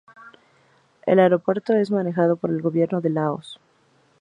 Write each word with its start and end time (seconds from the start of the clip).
El 1.05 1.19
aeropuerto 1.19 1.73
es 1.75 1.91
manejado 1.91 2.35
por 2.35 2.49
el 2.49 2.63
gobierno 2.63 3.01
de 3.01 3.11
Laos. 3.11 3.59